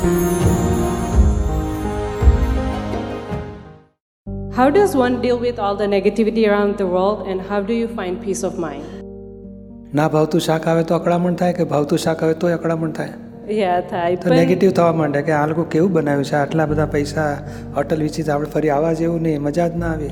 [0.00, 0.06] How
[4.70, 8.22] does one deal with all the negativity around the world and how do you find
[8.22, 8.86] peace of mind?
[9.94, 13.08] ના ભાવતું શાક આવે તો અકળામણ થાય કે ભાવતું શાક આવે તોય અકળામણ થાય?
[14.14, 16.34] તો નેગેટિવ થવા માંડે કે આ લોકો કેવું બનાવ્યું છે?
[16.34, 17.38] આટલા બધા પૈસા
[17.76, 20.10] હોટલ વિશે આપણે ફરી આવવા જેવું નહીં મજા જ ના આવે.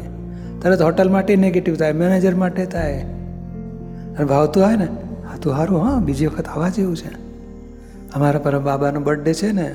[0.63, 3.01] તરત હોટલ માટે નેગેટિવ થાય મેનેજર માટે થાય.
[4.19, 4.87] અને ભાવતું આવે ને
[5.31, 7.28] હા તું સારું હા બીજી વખત આવવા જેવું છે.
[8.15, 9.75] અમારા પર બાબાનો બર્થડે છે ને,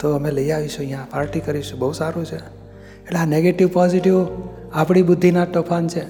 [0.00, 2.36] તો અમે લઈ આવીશું અહીંયા પાર્ટી કરીશું, બહુ સારું છે.
[2.36, 4.26] એટલે આ નેગેટિવ પોઝિટિવ
[4.72, 6.04] આપણી બુદ્ધિના તોફાન છે.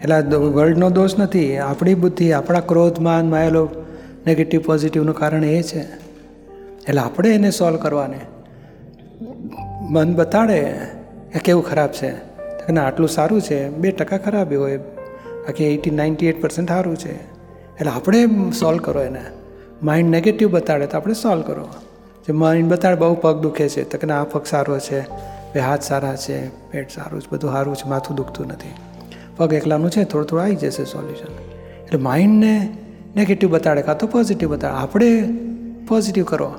[0.00, 3.68] એટલે વર્લ્ડનો દોષ નથી, આપણી બુદ્ધિ, આપણા ક્રોધમાં માયેલો
[4.26, 5.80] નેગેટિવ પોઝિટિવનું કારણ એ છે.
[6.88, 8.20] એટલે આપણે એને સોલ્વ કરવાને.
[9.90, 10.62] મન બતાડે
[11.32, 12.12] કે કેવું ખરાબ છે.
[12.72, 14.76] ના, આટલું સારું છે, બે ટકા ખરાબ હોય.
[14.76, 17.14] બાકી એટી નાઇન્ટી એટ પર્સન્ટ સારું છે.
[17.76, 18.26] એટલે આપણે
[18.60, 19.20] સોલ્વ કરો એને.
[19.82, 21.66] માઇન્ડ નેગેટિવ બતાડે તો આપણે સોલ્વ કરો
[22.26, 25.00] જે માઇન્ડ બતાડે બહુ પગ દુખે છે, તો કે ના, આ પગ સારો છે,
[25.52, 28.74] બે હાથ સારા છે, પેટ સારું છે, બધું સારું છે, માથું દુખતું નથી.
[29.36, 31.32] પગ એકલાનું છે, થોડું થોડું આવી જશે સોલ્યુશન
[31.84, 32.68] એટલે માઇન્ડને
[33.16, 34.74] નેગેટિવ બતાડે કાં તો પોઝિટિવ બતાડે.
[34.74, 35.22] આપણે
[35.88, 36.52] પોઝિટિવ કરો.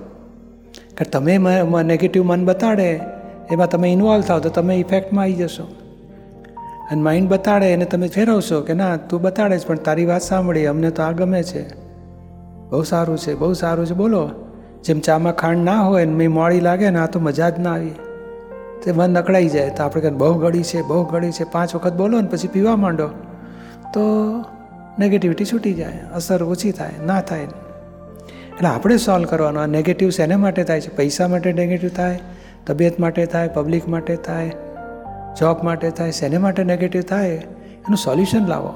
[0.97, 1.37] કે તમે
[1.83, 2.99] નેગેટિવ મન બતાડે,
[3.51, 5.63] એમાં તમે ઇન્વોલ્વ થાવ, તો તમે ઇફેક્ટમાં આવી જશો.
[6.91, 10.65] અને માઇન્ડ બતાડે, એને તમે ફેરવશો કે ના, તું બતાડે જ પણ તારી વાત સાંભળી,
[10.65, 11.86] અમને તો આ ગમે છે.
[12.69, 13.93] બહુ સારું છે, બહુ સારું છે.
[13.93, 14.29] બોલો,
[14.83, 17.73] જેમ ચામાં ખાંડ ના હોય ને મેં મોડી લાગે ને આ તો મજા જ ના
[17.73, 17.91] આવી.
[18.83, 19.69] તે મન નકળાઈ જાય.
[19.69, 21.43] તો આપણે કહીએ બહુ ગળી છે, બહુ ગળી છે.
[21.43, 23.07] પાંચ વખત બોલો ને પછી પીવા માંડો.
[23.93, 24.01] તો
[24.99, 27.39] નેગેટિવિટી છૂટી જાય, અસર ઓછી થાય, ના થાય.
[27.39, 29.59] એટલે આપણે સોલ્વ કરવાનો.
[29.59, 30.95] આ નેગેટિવ શેને માટે થાય છે?
[30.95, 32.19] પૈસા માટે નેગેટિવ થાય,
[32.67, 34.49] તબિયત માટે થાય પબ્લિક માટે થાય
[35.39, 37.29] જોબ માટે થાય, શેને માટે નેગેટિવ થાય?
[37.29, 38.73] એનું સોલ્યુશન લાવો.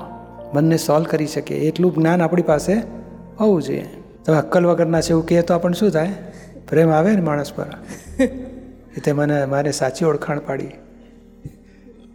[0.53, 3.00] મનને સોલ્વ કરી શકે એટલું જ્ઞાન આપણી પાસે
[3.39, 3.87] હોવું જોઈએ.
[4.25, 6.09] તમે અક્કલ વગરના છે એવું કહે તો આપણને શું થાય?
[6.69, 7.65] પ્રેમ આવે ને માણસ પર.
[8.97, 10.71] એ તે મને મારે સાચી ઓળખાણ પાડી.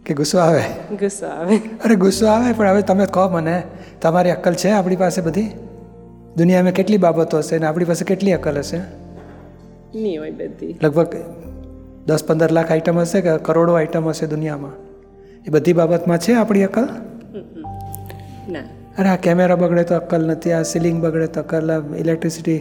[0.05, 0.61] કે ગુસ્સો આવે?
[0.95, 1.55] ગુસ્સો આવે.
[1.55, 3.63] અરે ગુસ્સો આવે પણ હવે તમે કહો મને
[4.01, 5.49] તમારી અક્કલ છે આપણી પાસે બધી?
[6.37, 8.77] દુનિયામાં કેટલી બાબતો હશે ને આપણી પાસે કેટલી અક્કલ હશે?
[9.95, 10.79] નહીં હોય બધી.
[10.83, 11.15] લગભગ
[12.05, 14.71] દસ પંદર લાખ આઈટમ હશે કે કરોડો આઈટમ હશે દુનિયામાં.
[15.47, 16.87] એ બધી બાબતમાં છે આપણી અક્કલ?
[18.49, 18.59] ના.
[18.99, 22.59] અરે આ કેમેરા બગડે તો અક્કલ નથી આ સીલિંગ બગડે તો અક્કલ ઇલેક્ટ્રિસિટી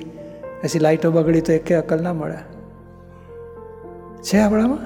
[0.62, 2.38] પછી લાઇટો બગડી તો એકે અક્કલ ના મળે.
[4.22, 4.78] છે આપણામાં?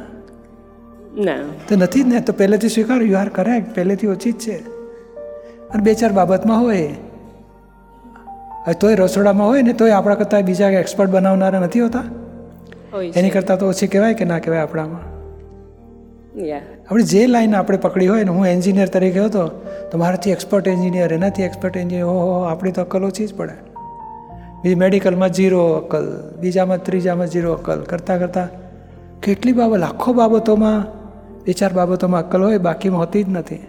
[1.24, 1.36] ના.
[1.68, 4.56] તો નથી જ ને તો પહેલેથી સ્વીકાર યુ આર કરેક્ટ પહેલેથી ઓછી જ છે.
[5.70, 6.94] અને બે ચાર બાબતમાં હોય.
[8.80, 12.02] તોય રસોડામાં હોય ને તોય આપણા કરતાં બીજા એક્સપર્ટ બનાવનારા નથી હોતા?
[13.14, 15.09] એની કરતાં તો ઓછી કહેવાય કે ના કહેવાય આપણામાં?
[16.90, 19.48] આપણે જે લાઈન આપણે પકડી હોય ને હું એન્જિનિયર તરીકે હતો
[19.92, 23.52] તો મારાથી એક્સપર્ટ એન્જિનિયર એનાથી એક્સપર્ટ એન્જિનિયર ઓહો આપણી તો અક્કલ ઓછી જ પડે.
[24.62, 28.48] બીજી મેડિકલમાં જીરો અક્કલ બીજામાં ત્રીજામાં જીરો અક્કલ કરતાં કરતાં
[29.20, 30.80] કેટલી બાબત લાખો બાબતોમાં
[31.44, 33.60] બે ચાર બાબતોમાં અક્કલ હોય બાકીમાં હોતી જ નથી.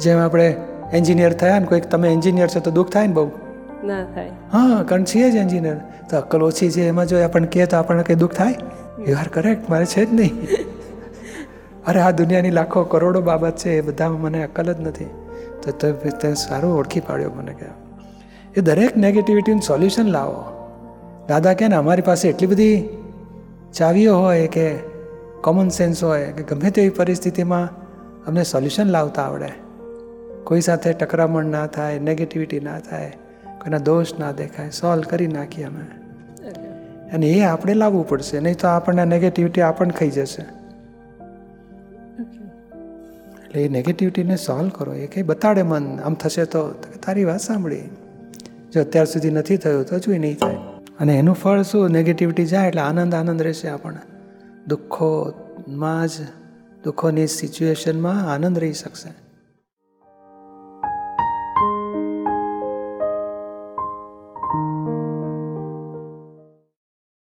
[0.00, 0.56] જેમ આપણે
[0.92, 3.30] એન્જિનિયર થયા ને કોઈક તમે એન્જિનિયર છો તો દુઃખ થાય ને બહુ?
[3.84, 4.28] ના થાય.
[4.52, 5.76] હા કારણ છીએ જ એન્જિનિયર
[6.10, 8.54] તો અક્કલ ઓછી છે એમાં જો આપણને કહે તો આપણને કંઈ દુઃખ થાય?
[9.08, 10.32] યુ આર કરેક્ટ મારે છે જ નહીં.
[11.86, 15.04] અરે, આ દુનિયાની લાખો કરોડો બાબત છે, એ બધામાં મને અકલ જ નથી.
[15.62, 15.70] તો
[16.20, 17.66] તે સારું ઓળખી પાડ્યો મને કે,
[18.56, 20.44] એ દરેક નેગેટિવિટીનું સોલ્યુશન લાવો.
[21.28, 22.88] દાદા કહે ને, અમારી પાસે એટલી બધી
[23.72, 24.74] ચાવીઓ હોય કે
[25.40, 27.68] કોમન સેન્સ હોય કે ગમે તેવી પરિસ્થિતિમાં
[28.26, 29.52] અમને સોલ્યુશન લાવતા આવડે.
[30.44, 33.10] કોઈ સાથે ટકરામણ ના થાય નેગેટિવિટી ના થાય,
[33.44, 36.01] કોઈના દોષ ના દેખાય સોલ્વ કરી નાખીએ અમે.
[37.12, 38.40] અને એ આપણે લાવવું પડશે.
[38.40, 40.42] નહીં તો આપણને નેગેટિવિટી આપણને ખાઈ જશે.
[43.42, 44.94] એટલે એ નેગેટિવિટીને સોલ્વ કરો.
[44.94, 46.00] એ કંઈ બતાડે મન.
[46.00, 46.70] આમ થશે તો.
[47.06, 47.80] તારી વાત સાંભળી.
[48.72, 50.54] જો અત્યાર સુધી નથી થયું તો હજુ નહીં થાય.
[51.00, 51.90] અને એનું ફળ શું?
[51.90, 53.98] નેગેટિવિટી જાય એટલે આનંદ આનંદ રહેશે આપણને.
[54.68, 56.10] દુઃખોમાં જ,
[56.84, 59.21] દુઃખોની સિચ્યુએશનમાં આનંદ રહી શકશે.